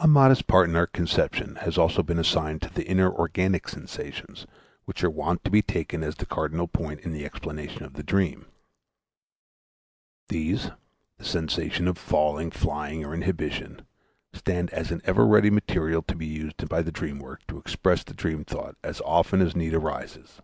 A 0.00 0.06
modest 0.06 0.46
part 0.48 0.68
in 0.68 0.76
our 0.76 0.86
conception 0.86 1.56
has 1.62 1.78
also 1.78 2.02
been 2.02 2.18
assigned 2.18 2.60
to 2.60 2.68
the 2.70 2.86
inner 2.86 3.10
organic 3.10 3.68
sensations 3.70 4.46
which 4.84 5.02
are 5.02 5.08
wont 5.08 5.44
to 5.44 5.50
be 5.50 5.62
taken 5.62 6.02
as 6.02 6.14
the 6.16 6.26
cardinal 6.26 6.68
point 6.68 7.00
in 7.00 7.12
the 7.14 7.24
explanation 7.24 7.82
of 7.82 7.94
the 7.94 8.02
dream. 8.02 8.44
These 10.28 10.72
the 11.16 11.24
sensation 11.24 11.88
of 11.88 11.96
falling, 11.96 12.50
flying, 12.50 13.02
or 13.02 13.14
inhibition 13.14 13.86
stand 14.34 14.68
as 14.74 14.90
an 14.90 15.00
ever 15.04 15.26
ready 15.26 15.48
material 15.48 16.02
to 16.02 16.14
be 16.16 16.26
used 16.26 16.68
by 16.68 16.82
the 16.82 16.92
dream 16.92 17.18
work 17.18 17.46
to 17.46 17.56
express 17.56 18.04
the 18.04 18.12
dream 18.12 18.44
thought 18.44 18.76
as 18.82 19.00
often 19.06 19.40
as 19.40 19.56
need 19.56 19.72
arises. 19.72 20.42